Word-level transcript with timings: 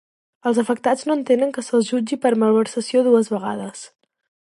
Els 0.51 0.61
afectats 0.63 1.05
no 1.09 1.17
entenen 1.19 1.53
que 1.57 1.65
se'ls 1.67 1.91
jutgi 1.91 2.19
per 2.25 2.35
malversació 2.47 3.07
dues 3.11 3.35
vegades. 3.37 3.89